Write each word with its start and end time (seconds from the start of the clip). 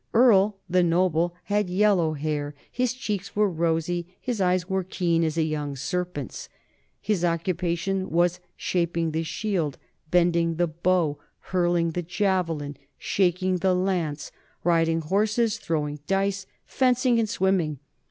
Earl, 0.15 0.57
the 0.67 0.81
noble, 0.81 1.35
had 1.43 1.69
yellow 1.69 2.13
hair, 2.13 2.55
his 2.71 2.91
cheeks 2.93 3.35
were 3.35 3.47
rosy, 3.47 4.15
his 4.19 4.41
eyes 4.41 4.67
were 4.67 4.83
keen 4.83 5.23
as 5.23 5.37
a 5.37 5.43
young 5.43 5.75
serpent's. 5.75 6.49
His 6.99 7.23
occupation 7.23 8.09
was 8.09 8.39
shaping 8.57 9.11
the 9.11 9.21
shield, 9.21 9.77
bending 10.09 10.55
the 10.55 10.65
bow, 10.65 11.19
hurling 11.53 11.91
the 11.91 12.01
javelin, 12.01 12.77
shaking 12.97 13.57
the 13.57 13.75
lance, 13.75 14.31
riding 14.63 15.01
horses, 15.01 15.59
throwing 15.59 15.99
dice, 16.07 16.47
fencing, 16.65 17.19
and 17.19 17.29
swimming. 17.29 17.77